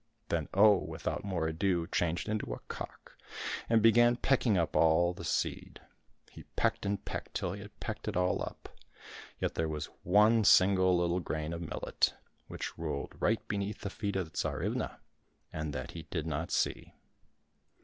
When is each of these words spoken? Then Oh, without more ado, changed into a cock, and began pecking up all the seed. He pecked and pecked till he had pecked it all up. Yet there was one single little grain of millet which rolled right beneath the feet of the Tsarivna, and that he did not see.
Then 0.29 0.49
Oh, 0.55 0.77
without 0.77 1.23
more 1.23 1.47
ado, 1.47 1.85
changed 1.85 2.27
into 2.27 2.53
a 2.55 2.59
cock, 2.67 3.15
and 3.69 3.83
began 3.83 4.15
pecking 4.15 4.57
up 4.57 4.75
all 4.75 5.13
the 5.13 5.23
seed. 5.23 5.79
He 6.31 6.41
pecked 6.55 6.87
and 6.87 7.05
pecked 7.05 7.35
till 7.35 7.53
he 7.53 7.61
had 7.61 7.79
pecked 7.79 8.07
it 8.07 8.17
all 8.17 8.41
up. 8.41 8.67
Yet 9.39 9.53
there 9.53 9.69
was 9.69 9.91
one 10.01 10.43
single 10.43 10.97
little 10.97 11.19
grain 11.19 11.53
of 11.53 11.61
millet 11.61 12.15
which 12.47 12.79
rolled 12.79 13.13
right 13.21 13.47
beneath 13.47 13.81
the 13.81 13.91
feet 13.91 14.15
of 14.15 14.25
the 14.25 14.31
Tsarivna, 14.35 14.97
and 15.53 15.71
that 15.71 15.91
he 15.91 16.01
did 16.01 16.25
not 16.25 16.49
see. 16.49 16.95